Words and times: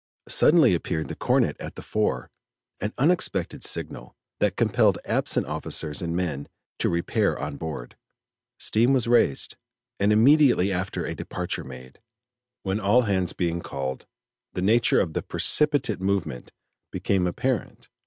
Suddenly 0.29 0.73
appeared 0.73 1.09
the 1.09 1.15
cornet 1.15 1.55
at 1.59 1.75
the 1.75 1.83
fore 1.83 2.31
an 2.79 2.91
unexpected 2.97 3.63
signal, 3.63 4.15
that 4.39 4.55
compelled 4.55 4.97
absent 5.05 5.45
officers 5.45 6.01
and 6.01 6.15
men 6.15 6.47
to 6.79 6.89
repair 6.89 7.37
on 7.37 7.55
board. 7.55 7.95
Steam 8.57 8.93
was 8.93 9.07
raised, 9.07 9.57
and 9.99 10.11
immediately 10.11 10.73
after 10.73 11.05
a 11.05 11.13
departure 11.13 11.63
made, 11.63 12.01
when 12.63 12.79
all 12.79 13.03
hands 13.03 13.33
being 13.33 13.61
called, 13.61 14.07
the 14.53 14.61
nature 14.63 14.99
of 14.99 15.13
the 15.13 15.21
precipitate 15.21 16.01
movement 16.01 16.51
became 16.89 17.27
apparent. 17.27 17.87